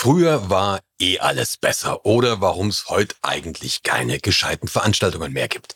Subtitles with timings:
[0.00, 5.74] Früher war eh alles besser oder warum es heute eigentlich keine gescheiten Veranstaltungen mehr gibt.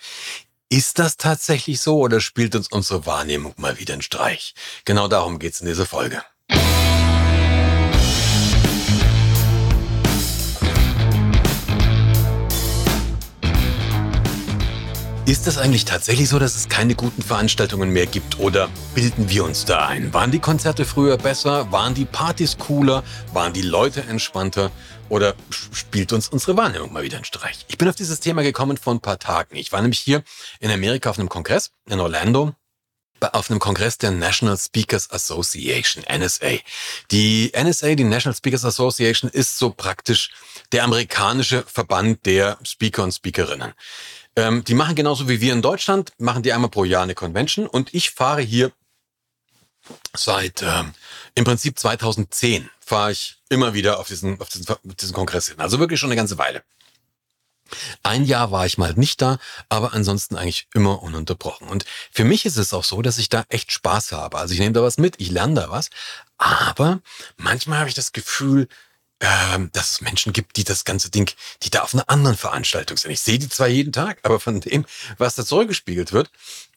[0.69, 4.55] Ist das tatsächlich so oder spielt uns unsere Wahrnehmung mal wieder einen Streich?
[4.85, 6.23] Genau darum geht's in dieser Folge.
[15.25, 19.45] Ist das eigentlich tatsächlich so, dass es keine guten Veranstaltungen mehr gibt oder bilden wir
[19.45, 20.13] uns da ein?
[20.13, 21.71] Waren die Konzerte früher besser?
[21.71, 23.05] Waren die Partys cooler?
[23.33, 24.73] Waren die Leute entspannter?
[25.09, 27.65] Oder spielt uns unsere Wahrnehmung mal wieder einen Streich?
[27.69, 29.55] Ich bin auf dieses Thema gekommen vor ein paar Tagen.
[29.55, 30.25] Ich war nämlich hier
[30.59, 32.55] in Amerika auf einem Kongress in Orlando
[33.31, 36.59] auf einem Kongress der National Speakers Association, NSA.
[37.13, 40.31] Die NSA, die National Speakers Association, ist so praktisch
[40.73, 43.75] der amerikanische Verband der Speaker und Speakerinnen.
[44.37, 47.67] Ähm, die machen genauso wie wir in Deutschland, machen die einmal pro Jahr eine Convention
[47.67, 48.73] und ich fahre hier
[50.15, 50.95] seit ähm,
[51.35, 55.61] im Prinzip 2010 fahre ich immer wieder auf diesen, auf diesen, diesen Kongress hin.
[55.61, 56.63] Also wirklich schon eine ganze Weile.
[58.03, 61.69] Ein Jahr war ich mal nicht da, aber ansonsten eigentlich immer ununterbrochen.
[61.69, 64.39] Und für mich ist es auch so, dass ich da echt Spaß habe.
[64.39, 65.89] Also ich nehme da was mit, ich lerne da was.
[66.37, 67.01] Aber
[67.37, 68.69] manchmal habe ich das Gefühl,
[69.23, 71.31] ähm, dass es Menschen gibt, die das ganze Ding,
[71.63, 73.13] die da auf einer anderen Veranstaltung sind.
[73.13, 74.85] Ich sehe die zwar jeden Tag, aber von dem,
[75.17, 76.31] was da zurückgespiegelt wird,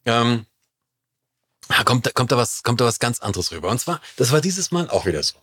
[0.06, 0.46] ähm,
[1.86, 3.70] kommt, da, kommt, da was, kommt da was ganz anderes rüber.
[3.70, 5.34] Und zwar, das war dieses Mal auch wieder so.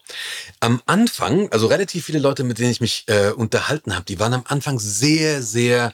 [0.60, 4.34] Am Anfang, also relativ viele Leute, mit denen ich mich äh, unterhalten habe, die waren
[4.34, 5.92] am Anfang sehr, sehr,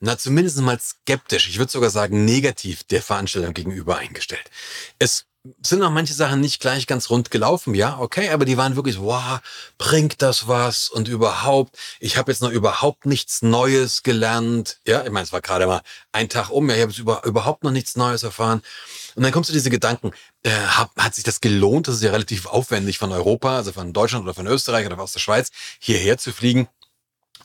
[0.00, 4.50] na zumindest mal skeptisch, ich würde sogar sagen negativ der Veranstaltung gegenüber eingestellt.
[4.98, 5.26] Es
[5.62, 9.00] sind auch manche Sachen nicht gleich ganz rund gelaufen, ja, okay, aber die waren wirklich,
[9.00, 9.40] wow,
[9.78, 10.88] bringt das was?
[10.88, 15.40] Und überhaupt, ich habe jetzt noch überhaupt nichts Neues gelernt, ja, ich meine, es war
[15.40, 18.62] gerade mal ein Tag um, ja, ich habe über, überhaupt noch nichts Neues erfahren.
[19.14, 22.10] Und dann kommst du diese Gedanken, äh, hat, hat sich das gelohnt, das ist ja
[22.10, 26.18] relativ aufwendig von Europa, also von Deutschland oder von Österreich oder aus der Schweiz, hierher
[26.18, 26.68] zu fliegen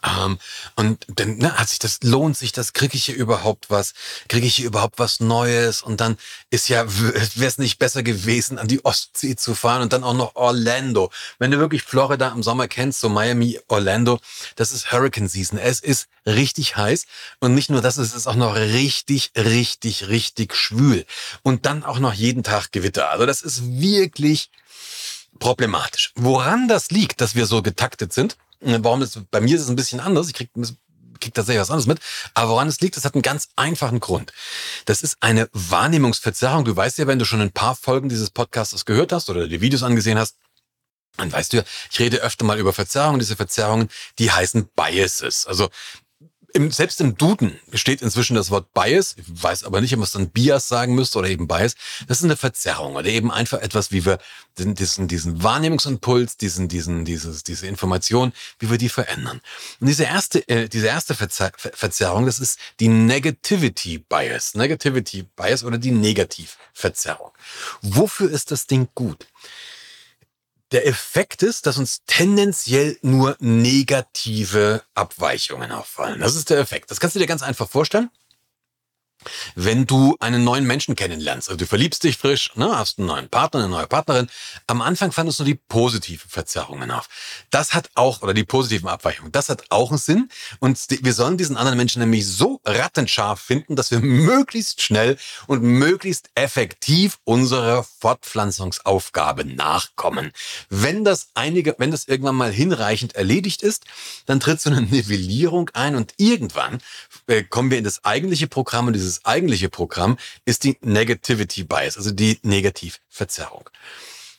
[0.04, 0.38] ähm,
[0.76, 3.94] und dann ne, hat sich das, lohnt sich das, kriege ich hier überhaupt was,
[4.28, 6.18] kriege ich hier überhaupt was Neues und dann
[6.50, 10.14] ist ja, wäre es nicht besser gewesen, an die Ostsee zu fahren und dann auch
[10.14, 11.12] noch Orlando.
[11.40, 14.20] Wenn du wirklich Florida im Sommer kennst, so Miami, Orlando,
[14.56, 15.58] das ist Hurricane Season.
[15.58, 17.06] Es ist richtig heiß
[17.40, 21.06] und nicht nur das, es ist auch noch richtig, richtig, richtig schwül
[21.44, 23.10] und dann auch noch jeden Tag Gewitter.
[23.10, 24.50] Also das ist wirklich
[25.40, 26.12] problematisch.
[26.16, 29.76] Woran das liegt, dass wir so getaktet sind, Warum das, bei mir ist es ein
[29.76, 30.28] bisschen anders.
[30.28, 30.50] Ich krieg,
[31.20, 32.00] krieg tatsächlich was anderes mit.
[32.34, 34.34] Aber woran es liegt, das hat einen ganz einfachen Grund.
[34.86, 36.66] Das ist eine Wahrnehmungsverzerrung.
[36.66, 39.62] Du weißt ja, wenn du schon ein paar Folgen dieses Podcasts gehört hast oder die
[39.62, 40.38] Videos angesehen hast,
[41.18, 43.20] dann weißt du ja, ich rede öfter mal über Verzerrungen.
[43.20, 45.46] Diese Verzerrungen, die heißen Biases.
[45.46, 45.70] Also
[46.54, 49.16] im, selbst im Duden steht inzwischen das Wort Bias.
[49.18, 51.76] Ich weiß aber nicht, ob man es dann Bias sagen müsste oder eben Bias.
[52.08, 54.20] Das ist eine Verzerrung oder eben einfach etwas, wie wir
[54.58, 59.42] diesen, diesen Wahrnehmungsimpuls, diesen, diesen, dieses, diese Information, wie wir die verändern.
[59.80, 64.54] Und diese erste, äh, diese erste Verzer Verzerrung, das ist die Negativity Bias.
[64.54, 67.32] Negativity Bias oder die Negativverzerrung.
[67.82, 69.28] Wofür ist das Ding gut?
[70.74, 76.20] Der Effekt ist, dass uns tendenziell nur negative Abweichungen auffallen.
[76.20, 76.90] Das ist der Effekt.
[76.90, 78.10] Das kannst du dir ganz einfach vorstellen
[79.56, 81.50] wenn du einen neuen Menschen kennenlernst.
[81.50, 84.28] Also du verliebst dich frisch, ne, hast einen neuen Partner, eine neue Partnerin.
[84.68, 87.10] Am Anfang fandest du die positiven Verzerrungen auf.
[87.50, 90.30] Das hat auch, oder die positiven Abweichungen, das hat auch einen Sinn.
[90.60, 95.18] Und wir sollen diesen anderen Menschen nämlich so rattenscharf finden, dass wir möglichst schnell
[95.48, 100.32] und möglichst effektiv unserer Fortpflanzungsaufgabe nachkommen.
[100.70, 103.86] Wenn das einige, wenn das irgendwann mal hinreichend erledigt ist,
[104.26, 106.80] dann tritt so eine Nivellierung ein und irgendwann
[107.28, 111.64] äh, kommen wir in das eigentliche Programm und dieses dieses eigentliche Programm ist die Negativity
[111.64, 113.70] Bias, also die Negativverzerrung.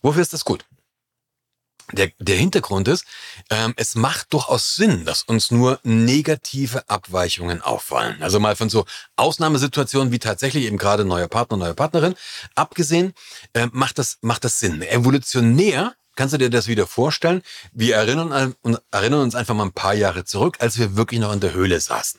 [0.02, 0.64] Wofür ist das gut?
[1.92, 3.04] Der, der Hintergrund ist,
[3.50, 8.22] ähm, es macht durchaus Sinn, dass uns nur negative Abweichungen auffallen.
[8.22, 8.86] Also mal von so
[9.16, 12.14] Ausnahmesituationen wie tatsächlich eben gerade neuer Partner, neue Partnerin,
[12.54, 13.12] abgesehen,
[13.52, 14.80] äh, macht, das, macht das Sinn.
[14.80, 17.42] Evolutionär kannst du dir das wieder vorstellen?
[17.72, 18.54] Wir erinnern,
[18.90, 21.78] erinnern uns einfach mal ein paar Jahre zurück, als wir wirklich noch in der Höhle
[21.78, 22.18] saßen.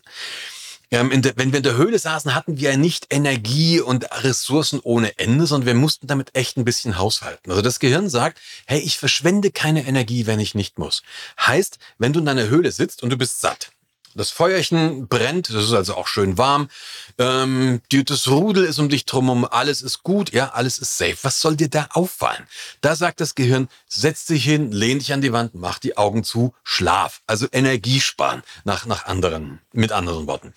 [0.91, 4.79] Ähm, der, wenn wir in der Höhle saßen, hatten wir ja nicht Energie und Ressourcen
[4.83, 7.51] ohne Ende, sondern wir mussten damit echt ein bisschen haushalten.
[7.51, 11.03] Also das Gehirn sagt, hey, ich verschwende keine Energie, wenn ich nicht muss.
[11.39, 13.71] Heißt, wenn du in deiner Höhle sitzt und du bist satt,
[14.15, 16.69] das Feuerchen brennt, das ist also auch schön warm.
[17.17, 21.17] Ähm, das Rudel ist um dich drumherum, alles ist gut, ja, alles ist safe.
[21.21, 22.45] Was soll dir da auffallen?
[22.81, 26.23] Da sagt das Gehirn, setz dich hin, lehn dich an die Wand, mach die Augen
[26.23, 27.21] zu, schlaf.
[27.27, 30.53] Also Energie sparen, nach, nach anderen, mit anderen Worten.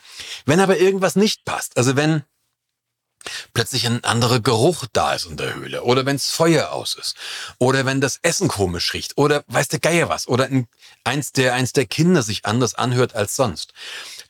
[0.47, 2.23] Wenn aber irgendwas nicht passt, also wenn
[3.53, 7.17] plötzlich ein anderer Geruch da ist in der Höhle oder wenns Feuer aus ist
[7.59, 10.67] oder wenn das Essen komisch riecht oder weiß der Geier was oder ein,
[11.05, 13.73] eins der eins der Kinder sich anders anhört als sonst.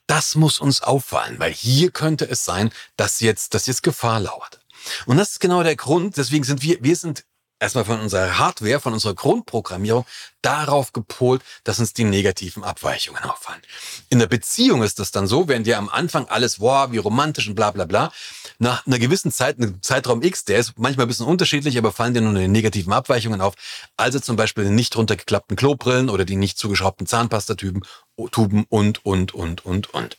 [0.06, 4.60] Das muss uns auffallen, weil hier könnte es sein, dass jetzt dass jetzt Gefahr lauert.
[5.06, 7.24] Und das ist genau der Grund, deswegen sind wir wir sind
[7.60, 10.06] erstmal von unserer Hardware, von unserer Grundprogrammierung
[10.42, 13.60] darauf gepolt, dass uns die negativen Abweichungen auffallen.
[14.08, 17.48] In der Beziehung ist das dann so, während dir am Anfang alles, wow, wie romantisch
[17.48, 18.12] und bla bla bla,
[18.58, 22.14] nach einer gewissen Zeit, einem Zeitraum X, der ist manchmal ein bisschen unterschiedlich, aber fallen
[22.14, 23.54] dir nur die negativen Abweichungen auf.
[23.96, 27.84] Also zum Beispiel die nicht runtergeklappten Klobrillen oder die nicht zugeschraubten Zahnpastatypen,
[28.32, 30.16] Tuben und, und, und, und, und.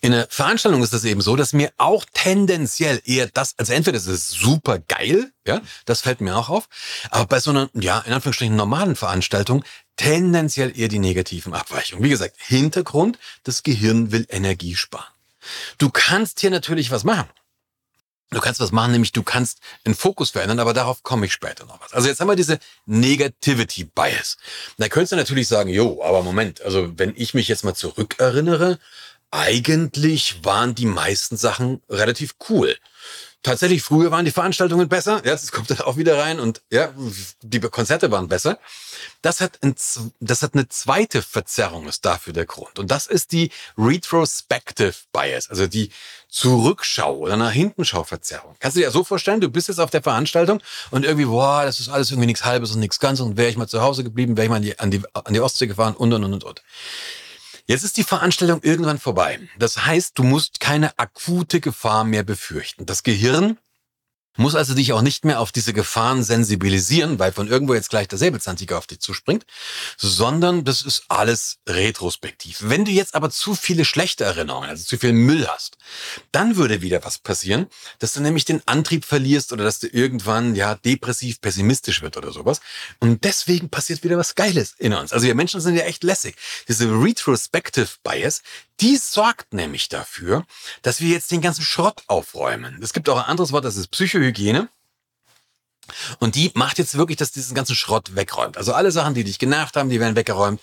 [0.00, 3.96] In der Veranstaltung ist das eben so, dass mir auch tendenziell eher das, also entweder
[3.96, 6.68] ist super geil, ja, das fällt mir auch auf,
[7.10, 9.64] aber bei so einer, ja, in Anführungsstrichen normalen Veranstaltung
[9.96, 12.04] tendenziell eher die negativen Abweichungen.
[12.04, 15.17] Wie gesagt, Hintergrund, das Gehirn will Energie sparen.
[15.78, 17.28] Du kannst hier natürlich was machen.
[18.30, 21.64] Du kannst was machen, nämlich du kannst den Fokus verändern, aber darauf komme ich später
[21.64, 21.94] noch was.
[21.94, 24.36] Also jetzt haben wir diese Negativity Bias.
[24.76, 28.78] Da könntest du natürlich sagen, jo, aber Moment, also wenn ich mich jetzt mal zurückerinnere,
[29.30, 32.76] eigentlich waren die meisten Sachen relativ cool.
[33.48, 35.22] Tatsächlich, früher waren die Veranstaltungen besser.
[35.22, 36.92] Das kommt dann auch wieder rein und ja,
[37.40, 38.58] die Konzerte waren besser.
[39.22, 39.74] Das hat, ein,
[40.20, 42.78] das hat eine zweite Verzerrung ist dafür der Grund.
[42.78, 45.90] Und das ist die Retrospective Bias, also die
[46.28, 48.54] Zurückschau oder nach Hintenschau Verzerrung.
[48.60, 50.60] Kannst du dir ja so vorstellen, du bist jetzt auf der Veranstaltung
[50.90, 53.56] und irgendwie, boah, das ist alles irgendwie nichts Halbes und nichts Ganzes und wäre ich
[53.56, 55.96] mal zu Hause geblieben, wäre ich mal an die, an die, an die Ostsee gefahren
[55.96, 56.62] und und und und.
[57.70, 59.38] Jetzt ist die Veranstaltung irgendwann vorbei.
[59.58, 62.86] Das heißt, du musst keine akute Gefahr mehr befürchten.
[62.86, 63.58] Das Gehirn
[64.38, 68.08] muss also dich auch nicht mehr auf diese Gefahren sensibilisieren, weil von irgendwo jetzt gleich
[68.08, 69.44] der Säbelzahntiger auf dich zuspringt,
[69.96, 72.58] sondern das ist alles retrospektiv.
[72.60, 75.76] Wenn du jetzt aber zu viele schlechte Erinnerungen, also zu viel Müll hast,
[76.30, 77.66] dann würde wieder was passieren,
[77.98, 82.32] dass du nämlich den Antrieb verlierst oder dass du irgendwann ja depressiv, pessimistisch wird oder
[82.32, 82.60] sowas.
[83.00, 85.12] Und deswegen passiert wieder was Geiles in uns.
[85.12, 86.36] Also wir Menschen sind ja echt lässig.
[86.68, 88.42] Diese Retrospective Bias,
[88.80, 90.46] die sorgt nämlich dafür,
[90.82, 92.78] dass wir jetzt den ganzen Schrott aufräumen.
[92.80, 93.88] Es gibt auch ein anderes Wort, das ist
[94.32, 94.68] Psychohygiene.
[96.18, 98.58] Und die macht jetzt wirklich, dass diesen ganzen Schrott wegräumt.
[98.58, 100.60] Also alle Sachen, die dich genervt haben, die werden weggeräumt.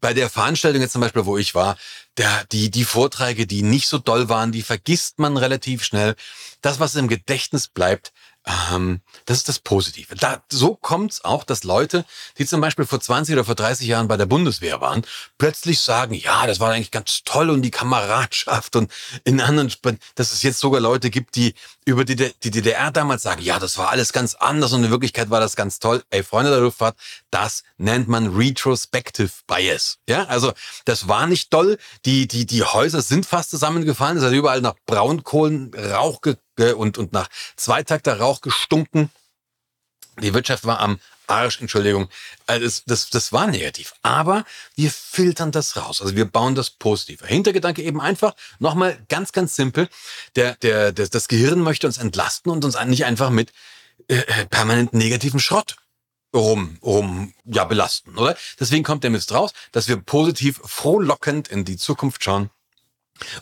[0.00, 1.78] Bei der Veranstaltung jetzt zum Beispiel, wo ich war,
[2.18, 6.14] der, die, die Vorträge, die nicht so doll waren, die vergisst man relativ schnell.
[6.60, 8.12] Das, was im Gedächtnis bleibt,
[8.46, 10.14] ähm, das ist das Positive.
[10.14, 12.04] Da, so kommt's auch, dass Leute,
[12.38, 15.02] die zum Beispiel vor 20 oder vor 30 Jahren bei der Bundeswehr waren,
[15.36, 18.92] plötzlich sagen, ja, das war eigentlich ganz toll und die Kameradschaft und
[19.24, 19.72] in anderen,
[20.14, 21.54] dass es jetzt sogar Leute gibt, die
[21.84, 25.30] über die, die DDR damals sagen, ja, das war alles ganz anders und in Wirklichkeit
[25.30, 26.04] war das ganz toll.
[26.10, 26.96] Ey, Freunde der Luftfahrt,
[27.30, 29.98] das nennt man Retrospective Bias.
[30.08, 30.52] Ja, also
[30.84, 31.78] das war nicht toll.
[32.04, 34.18] Die, die, die Häuser sind fast zusammengefallen.
[34.18, 39.10] Es hat überall nach Braunkohlenrauch ge und, und nach zweitakter Rauch gestunken.
[40.20, 42.08] Die Wirtschaft war am Arsch, Entschuldigung.
[42.46, 43.94] Also das, das, das war negativ.
[44.02, 44.44] Aber
[44.74, 46.00] wir filtern das raus.
[46.00, 47.24] Also wir bauen das positiv.
[47.24, 49.88] Hintergedanke eben einfach, nochmal ganz, ganz simpel.
[50.36, 53.52] Der, der, der, das Gehirn möchte uns entlasten und uns nicht einfach mit
[54.08, 55.76] äh, äh permanent negativen Schrott
[56.34, 58.36] rum, rum ja, belasten, oder?
[58.60, 62.50] Deswegen kommt der Mist raus, dass wir positiv, frohlockend in die Zukunft schauen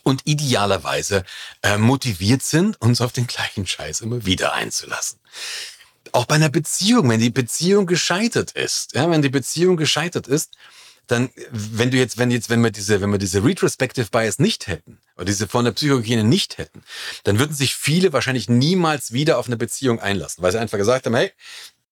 [0.03, 1.25] und idealerweise
[1.62, 5.19] äh, motiviert sind, uns auf den gleichen Scheiß immer wieder einzulassen.
[6.12, 10.53] Auch bei einer Beziehung, wenn die Beziehung gescheitert ist, ja, wenn die Beziehung gescheitert ist,
[11.06, 14.67] dann, wenn du jetzt, wenn jetzt, wenn wir diese, wenn wir diese Retrospective Bias nicht
[14.67, 16.82] hätten, oder diese von der Psychohygiene nicht hätten,
[17.25, 21.06] dann würden sich viele wahrscheinlich niemals wieder auf eine Beziehung einlassen, weil sie einfach gesagt
[21.06, 21.31] haben, hey,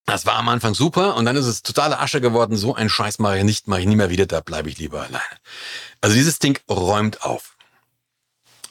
[0.07, 3.18] das war am Anfang super und dann ist es totale Asche geworden, so ein Scheiß
[3.21, 5.38] mache ich nicht, mache ich nie mehr wieder, da bleibe ich lieber alleine.
[6.00, 7.51] Also dieses Ding räumt auf.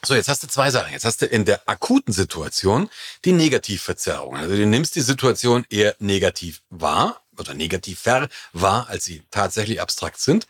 [0.04, 0.92] So, jetzt hast du zwei Sachen.
[0.92, 2.90] Jetzt hast du in der akuten Situation
[3.24, 4.36] die Negativverzerrung.
[4.36, 10.18] Also du nimmst die Situation eher negativ wahr oder negativer wahr, als sie tatsächlich abstrakt
[10.20, 10.48] sind.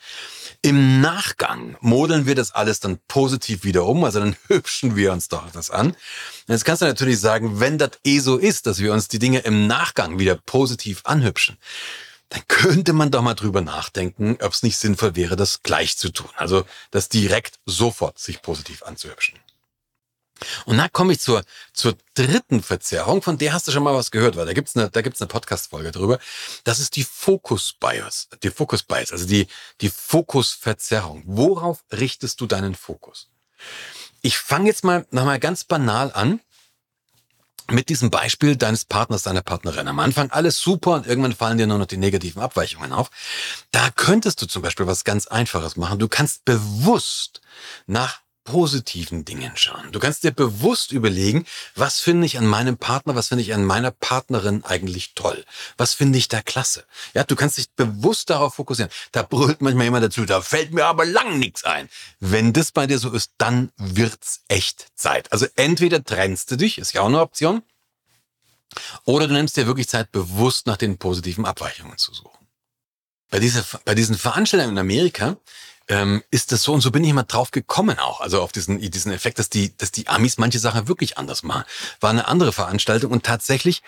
[0.63, 5.29] Im Nachgang modeln wir das alles dann positiv wieder um, also dann hübschen wir uns
[5.29, 5.95] doch das an.
[6.49, 9.41] Jetzt kannst du natürlich sagen, wenn das eh so ist, dass wir uns die Dinge
[9.41, 11.59] im Nachgang wieder positiv anhübschen,
[12.33, 16.09] dann könnte man doch mal drüber nachdenken, ob es nicht sinnvoll wäre, das gleich zu
[16.09, 16.31] tun.
[16.37, 19.39] Also das direkt sofort sich positiv anzuhübschen.
[20.65, 24.11] Und da komme ich zur, zur dritten Verzerrung, von der hast du schon mal was
[24.11, 26.19] gehört, weil da gibt's eine, da gibt's eine Podcast-Folge drüber.
[26.65, 29.47] Das ist die Fokus-Bias, die Fokus-Bias, also die,
[29.83, 31.23] die Fokusverzerrung.
[31.27, 33.29] Worauf richtest du deinen Fokus?
[34.23, 36.41] Ich fange jetzt mal nochmal ganz banal an
[37.71, 39.89] mit diesem Beispiel deines Partners, deiner Partnerin.
[39.89, 43.11] Am Anfang alles super und irgendwann fallen dir nur noch die negativen Abweichungen auf.
[43.71, 45.99] Da könntest du zum Beispiel was ganz Einfaches machen.
[45.99, 47.41] Du kannst bewusst
[47.87, 49.93] nach positiven Dingen schauen.
[49.93, 53.65] Du kannst dir bewusst überlegen, was finde ich an meinem Partner, was finde ich an
[53.65, 55.45] meiner Partnerin eigentlich toll?
[55.77, 56.85] Was finde ich da klasse?
[57.15, 58.91] Ja, du kannst dich bewusst darauf fokussieren.
[59.13, 61.89] Da brüllt manchmal jemand dazu, da fällt mir aber lang nichts ein.
[62.21, 65.31] Wenn das bei dir so ist, dann wird's echt Zeit.
[65.33, 67.63] Also entweder trennst du dich, ist ja auch eine Option,
[69.05, 72.39] oder du nimmst dir wirklich Zeit, bewusst nach den positiven Abweichungen zu suchen.
[73.31, 75.37] Bei, dieser, bei diesen Veranstaltungen in Amerika
[75.89, 78.79] ähm, ist das so und so bin ich immer drauf gekommen auch, also auf diesen,
[78.79, 81.65] diesen Effekt, dass die, dass die Amis manche Sachen wirklich anders machen.
[82.01, 83.83] War eine andere Veranstaltung und tatsächlich,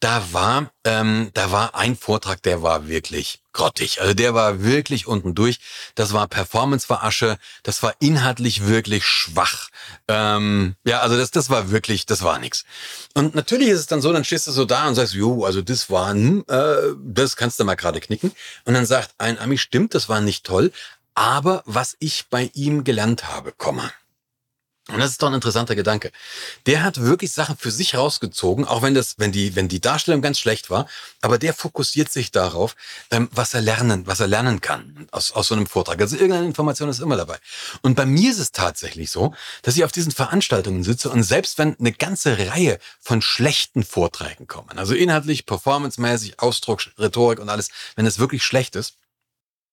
[0.00, 4.00] da war, ähm, da war ein Vortrag, der war wirklich grottig.
[4.00, 5.58] Also der war wirklich unten durch.
[5.96, 9.70] Das war Performance-Verarsche, das war inhaltlich wirklich schwach.
[10.06, 12.64] Ähm, ja, also das, das war wirklich, das war nix.
[13.14, 15.60] Und natürlich ist es dann so, dann stehst du so da und sagst, jo, also
[15.60, 18.30] das war, äh, das kannst du mal gerade knicken.
[18.64, 20.70] Und dann sagt ein Ami, stimmt, das war nicht toll,
[21.18, 23.90] aber was ich bei ihm gelernt habe, Komma.
[24.90, 26.12] Und das ist doch ein interessanter Gedanke.
[26.64, 30.22] Der hat wirklich Sachen für sich rausgezogen, auch wenn das, wenn die, wenn die Darstellung
[30.22, 30.88] ganz schlecht war.
[31.20, 32.76] Aber der fokussiert sich darauf,
[33.10, 36.00] ähm, was er lernen, was er lernen kann aus, aus so einem Vortrag.
[36.00, 37.38] Also irgendeine Information ist immer dabei.
[37.82, 41.58] Und bei mir ist es tatsächlich so, dass ich auf diesen Veranstaltungen sitze und selbst
[41.58, 47.70] wenn eine ganze Reihe von schlechten Vorträgen kommen, also inhaltlich, performancemäßig, Ausdruck, Rhetorik und alles,
[47.96, 48.97] wenn es wirklich schlecht ist,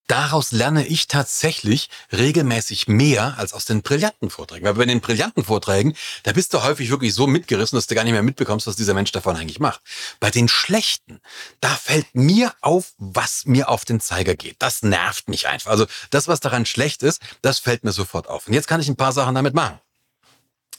[0.07, 4.65] daraus lerne ich tatsächlich regelmäßig mehr als aus den brillanten Vorträgen.
[4.65, 8.03] Weil bei den brillanten Vorträgen, da bist du häufig wirklich so mitgerissen, dass du gar
[8.03, 9.81] nicht mehr mitbekommst, was dieser Mensch davon eigentlich macht.
[10.19, 11.21] Bei den schlechten,
[11.61, 14.57] da fällt mir auf, was mir auf den Zeiger geht.
[14.59, 15.71] Das nervt mich einfach.
[15.71, 18.47] Also das, was daran schlecht ist, das fällt mir sofort auf.
[18.47, 19.79] Und jetzt kann ich ein paar Sachen damit machen.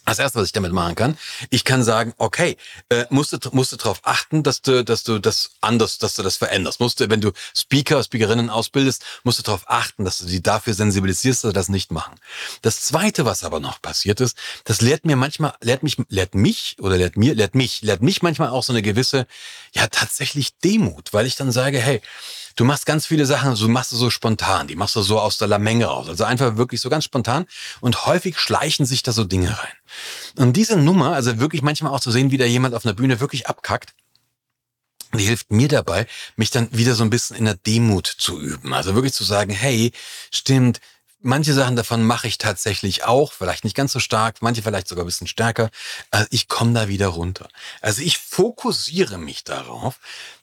[0.06, 1.18] Das erste, was ich damit machen kann,
[1.50, 2.56] ich kann sagen, okay,
[2.88, 6.22] äh, musst du, musst du darauf achten, dass du, dass du das anders, dass du
[6.22, 6.78] das veränderst.
[6.78, 10.74] Musst du, wenn du Speaker, Speakerinnen ausbildest, musst du darauf achten, dass du die dafür
[10.74, 12.14] sensibilisierst, dass sie das nicht machen.
[12.62, 16.76] Das zweite, was aber noch passiert ist, das lehrt mir manchmal, lehrt mich, lehrt mich
[16.78, 19.26] oder lehrt mir, lehrt mich, lehrt mich manchmal auch so eine gewisse,
[19.74, 22.00] ja, tatsächlich Demut, weil ich dann sage, hey,
[22.56, 25.36] Du machst ganz viele Sachen, du machst du so spontan, die machst du so aus
[25.36, 26.08] der Menge raus.
[26.08, 27.46] Also einfach wirklich so ganz spontan
[27.80, 29.72] und häufig schleichen sich da so Dinge rein.
[30.36, 33.20] Und diese Nummer, also wirklich manchmal auch zu sehen, wie da jemand auf einer Bühne
[33.20, 33.94] wirklich abkackt,
[35.14, 38.72] die hilft mir dabei, mich dann wieder so ein bisschen in der Demut zu üben.
[38.72, 39.92] Also wirklich zu sagen, hey,
[40.32, 40.80] stimmt,
[41.26, 45.04] manche Sachen davon mache ich tatsächlich auch, vielleicht nicht ganz so stark, manche vielleicht sogar
[45.04, 45.70] ein bisschen stärker.
[46.10, 47.48] Also ich komme da wieder runter.
[47.82, 49.98] Also ich fokussiere mich darauf,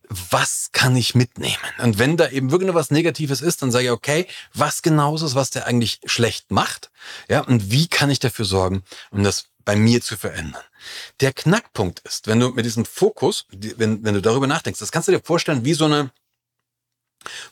[0.10, 1.58] was kann ich mitnehmen?
[1.80, 5.16] Und wenn da eben wirklich nur was Negatives ist, dann sage ich, okay, was genau
[5.16, 6.92] ist was der eigentlich schlecht macht?
[7.30, 10.62] Ja, und wie kann ich dafür sorgen, um das bei mir zu verändern?
[11.22, 15.08] Der Knackpunkt ist, wenn du mit diesem Fokus, wenn, wenn du darüber nachdenkst, das kannst
[15.08, 16.12] du dir vorstellen wie so eine,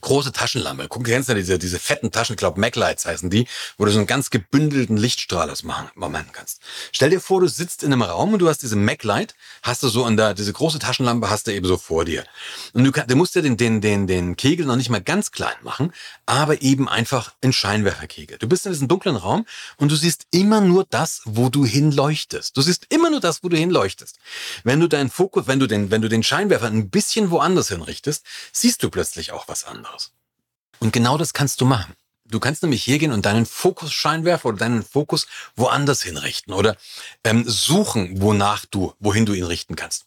[0.02, 0.88] große Taschenlampe.
[0.88, 3.48] Guck, kennst du diese, diese fetten Taschen, ich glaube Maglights heißen die,
[3.78, 5.90] wo du so einen ganz gebündelten Lichtstrahl aus machen,
[6.34, 6.62] kannst.
[6.92, 9.90] Stell dir vor, du sitzt in einem Raum und du hast diese Maglight, hast du
[9.90, 12.26] so an der, diese große Taschenlampe hast du eben so vor dir.
[12.74, 15.56] Und du, du musst dir den, den, den, den Kegel noch nicht mal ganz klein
[15.64, 15.94] machen,
[16.26, 18.38] aber eben einfach ein Scheinwerferkegel.
[18.38, 19.46] Du bist in diesem dunklen Raum
[19.78, 22.56] und du siehst immer nur das, wo du hinleuchtest.
[22.56, 24.18] Du siehst immer nur das, wo du hinleuchtest.
[24.64, 28.26] Wenn du deinen Fokus, wenn du den, wenn du den Scheinwerfer ein bisschen woanders hinrichtest,
[28.52, 30.12] siehst du plötzlich auch was was anderes.
[30.80, 31.96] Und genau das kannst du machen.
[32.26, 36.78] Du kannst nämlich hier gehen und deinen Fokus-Scheinwerfer oder deinen Fokus woanders hinrichten oder
[37.24, 40.06] ähm, suchen, wonach du, wohin du ihn richten kannst.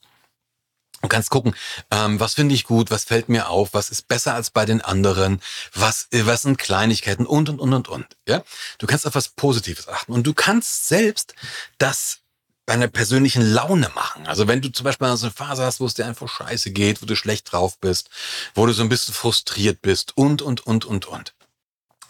[1.03, 1.55] Du kannst gucken,
[1.91, 4.81] ähm, was finde ich gut, was fällt mir auf, was ist besser als bei den
[4.81, 5.43] anderen,
[5.75, 8.07] was, äh, was sind Kleinigkeiten und, und, und, und, und.
[8.27, 8.43] Ja?
[8.79, 11.35] Du kannst auf was Positives achten und du kannst selbst
[11.77, 12.21] das
[12.67, 14.27] bei einer persönlichen Laune machen.
[14.27, 17.03] Also wenn du zum Beispiel so eine Phase hast, wo es dir einfach scheiße geht,
[17.03, 18.11] wo du schlecht drauf bist,
[18.55, 21.35] wo du so ein bisschen frustriert bist und, und, und, und, und.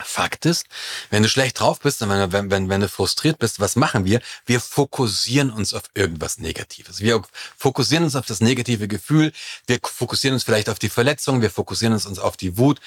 [0.00, 0.66] Fakt ist,
[1.10, 4.04] wenn du schlecht drauf bist und wenn, wenn, wenn, wenn du frustriert bist, was machen
[4.04, 4.20] wir?
[4.44, 7.00] Wir fokussieren uns auf irgendwas Negatives.
[7.00, 7.22] Wir
[7.56, 9.32] fokussieren uns auf das negative Gefühl.
[9.68, 11.42] Wir fokussieren uns vielleicht auf die Verletzung.
[11.42, 12.80] Wir fokussieren uns auf die Wut.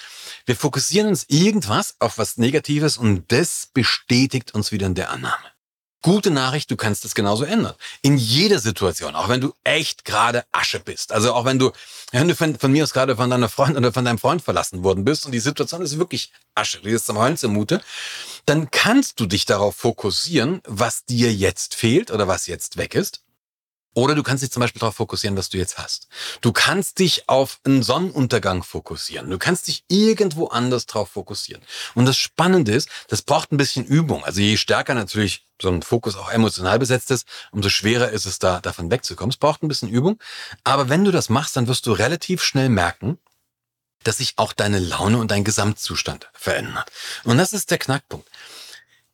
[0.46, 5.57] Wir fokussieren uns irgendwas auf was Negatives und das bestätigt uns wieder in der Annahme.
[6.04, 7.74] Gute Nachricht, du kannst das genauso ändern.
[8.02, 11.12] In jeder Situation, auch wenn du echt gerade Asche bist.
[11.12, 11.72] Also auch wenn du,
[12.12, 14.84] wenn du von, von mir aus gerade von deiner Freundin oder von deinem Freund verlassen
[14.84, 17.82] worden bist und die Situation ist wirklich Asche, die ist zum Heulen zumute,
[18.46, 23.24] dann kannst du dich darauf fokussieren, was dir jetzt fehlt oder was jetzt weg ist
[23.98, 26.08] oder du kannst dich zum Beispiel darauf fokussieren, was du jetzt hast.
[26.42, 29.28] Du kannst dich auf einen Sonnenuntergang fokussieren.
[29.28, 31.64] Du kannst dich irgendwo anders drauf fokussieren.
[31.96, 34.24] Und das Spannende ist, das braucht ein bisschen Übung.
[34.24, 38.38] Also je stärker natürlich so ein Fokus auch emotional besetzt ist, umso schwerer ist es
[38.38, 39.32] da, davon wegzukommen.
[39.32, 40.20] Es braucht ein bisschen Übung.
[40.64, 43.18] Aber wenn du das machst, dann wirst du relativ schnell merken,
[44.04, 46.92] dass sich auch deine Laune und dein Gesamtzustand verändert.
[47.24, 48.30] Und das ist der Knackpunkt.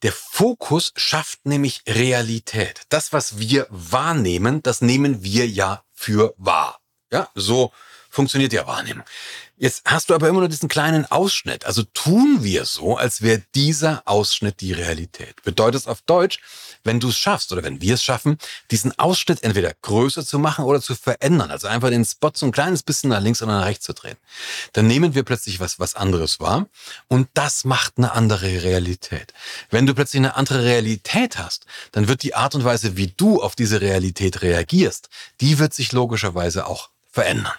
[0.04, 2.82] Der Fokus schafft nämlich Realität.
[2.90, 6.82] Das, was wir wahrnehmen, das nehmen wir ja für wahr.
[7.10, 7.72] Ja, so
[8.10, 9.06] funktioniert ja Wahrnehmung.
[9.58, 11.66] Jetzt hast du aber immer nur diesen kleinen Ausschnitt.
[11.66, 15.44] Also tun wir so, als wäre dieser Ausschnitt die Realität.
[15.44, 16.40] Bedeutet auf Deutsch,
[16.84, 18.40] wenn du es schaffst oder wenn wir es schaffen,
[18.72, 22.52] diesen Ausschnitt entweder größer zu machen oder zu verändern, also einfach den Spot so ein
[22.52, 24.18] kleines bisschen nach links oder nach rechts zu drehen,
[24.74, 26.68] dann nehmen wir plötzlich was, was anderes wahr
[27.08, 29.34] und das macht eine andere Realität.
[29.70, 33.42] Wenn du plötzlich eine andere Realität hast, dann wird die Art und Weise, wie du
[33.42, 35.10] auf diese Realität reagierst,
[35.42, 37.54] die wird sich logischerweise auch verändern.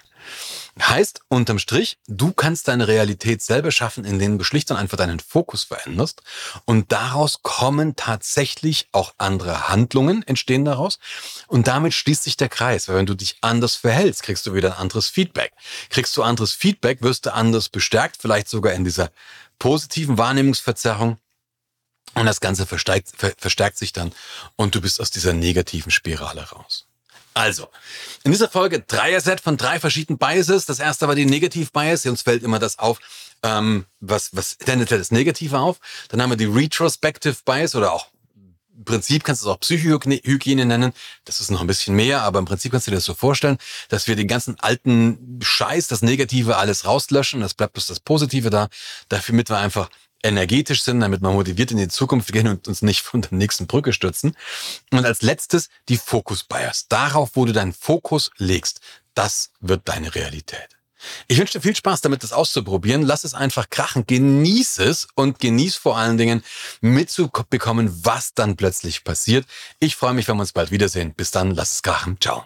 [0.81, 5.21] Heißt, unterm Strich, du kannst deine Realität selber schaffen, indem du schlicht und einfach deinen
[5.21, 6.23] Fokus veränderst.
[6.65, 10.99] Und daraus kommen tatsächlich auch andere Handlungen, entstehen daraus.
[11.47, 12.89] Und damit schließt sich der Kreis.
[12.89, 15.53] Weil wenn du dich anders verhältst, kriegst du wieder ein anderes Feedback.
[15.91, 19.13] Kriegst du anderes Feedback, wirst du anders bestärkt, vielleicht sogar in dieser
[19.61, 21.19] positiven Wahrnehmungsverzerrung.
[22.15, 24.13] Und das Ganze verstärkt, verstärkt sich dann
[24.57, 26.87] und du bist aus dieser negativen Spirale raus.
[27.35, 27.69] Also,
[28.23, 30.67] in dieser Folge Dreier-Set von drei verschiedenen Biases.
[30.67, 32.07] Das erste war die Negativ-Bias.
[32.07, 33.01] Uns fällt immer das auf,
[33.43, 35.79] ähm, was, was tendenziell das Negative auf.
[36.09, 38.07] Dann haben wir die Retrospective Bias oder auch
[38.77, 40.93] im Prinzip kannst du es auch Psychohygiene nennen.
[41.25, 43.57] Das ist noch ein bisschen mehr, aber im Prinzip kannst du dir das so vorstellen,
[43.89, 47.41] dass wir den ganzen alten Scheiß, das Negative alles rauslöschen.
[47.41, 48.69] Das bleibt bloß das Positive da.
[49.09, 49.91] Dafür mit wir einfach
[50.25, 53.67] energetisch sind, damit wir motiviert in die Zukunft gehen und uns nicht von der nächsten
[53.67, 54.37] Brücke stürzen.
[54.91, 56.89] Und als letztes die Focus Bias.
[56.89, 58.81] Darauf, wo du deinen Fokus legst,
[59.15, 60.69] das wird deine Realität.
[61.29, 63.03] Ich wünsche dir viel Spaß damit, das auszuprobieren.
[63.03, 66.43] Lass es einfach krachen, genieß es und genieß vor allen Dingen
[66.81, 69.47] mitzubekommen, was dann plötzlich passiert.
[69.81, 71.15] Ich freue mich, wenn wir uns bald wiedersehen.
[71.15, 72.17] Bis dann, lass es krachen.
[72.21, 72.45] Ciao.